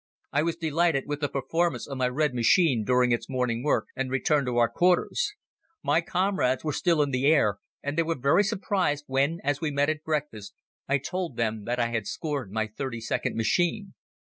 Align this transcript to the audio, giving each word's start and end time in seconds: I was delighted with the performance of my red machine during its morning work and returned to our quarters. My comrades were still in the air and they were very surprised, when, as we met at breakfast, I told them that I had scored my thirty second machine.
I 0.33 0.41
was 0.41 0.55
delighted 0.55 1.03
with 1.05 1.19
the 1.19 1.29
performance 1.29 1.85
of 1.85 1.95
my 1.99 2.07
red 2.09 2.33
machine 2.33 2.83
during 2.83 3.11
its 3.11 3.29
morning 3.29 3.63
work 3.63 3.85
and 3.95 4.09
returned 4.09 4.47
to 4.47 4.57
our 4.57 4.67
quarters. 4.67 5.33
My 5.83 6.01
comrades 6.01 6.63
were 6.63 6.73
still 6.73 7.03
in 7.03 7.11
the 7.11 7.27
air 7.27 7.59
and 7.83 7.95
they 7.95 8.01
were 8.01 8.17
very 8.17 8.43
surprised, 8.43 9.03
when, 9.05 9.37
as 9.43 9.61
we 9.61 9.69
met 9.69 9.91
at 9.91 10.03
breakfast, 10.03 10.55
I 10.87 10.97
told 10.97 11.37
them 11.37 11.65
that 11.65 11.77
I 11.79 11.89
had 11.89 12.07
scored 12.07 12.51
my 12.51 12.65
thirty 12.65 12.99
second 12.99 13.35
machine. 13.35 13.93